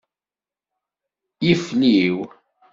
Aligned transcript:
Yifliw. 1.45 2.17